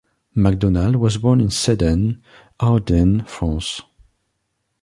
[0.33, 2.23] MacDonald was born in Sedan,
[2.59, 3.81] Ardennes, France.